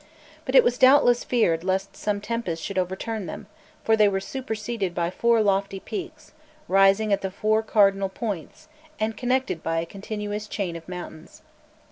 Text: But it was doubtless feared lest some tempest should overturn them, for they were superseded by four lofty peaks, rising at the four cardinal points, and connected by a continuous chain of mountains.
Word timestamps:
But 0.45 0.55
it 0.55 0.63
was 0.63 0.79
doubtless 0.79 1.23
feared 1.23 1.63
lest 1.63 1.95
some 1.95 2.21
tempest 2.21 2.63
should 2.63 2.79
overturn 2.79 3.27
them, 3.27 3.45
for 3.83 3.95
they 3.95 4.07
were 4.07 4.19
superseded 4.19 4.95
by 4.95 5.11
four 5.11 5.43
lofty 5.43 5.79
peaks, 5.79 6.31
rising 6.67 7.13
at 7.13 7.21
the 7.21 7.29
four 7.29 7.61
cardinal 7.61 8.09
points, 8.09 8.67
and 8.99 9.15
connected 9.15 9.61
by 9.61 9.77
a 9.77 9.85
continuous 9.85 10.47
chain 10.47 10.75
of 10.75 10.89
mountains. 10.89 11.43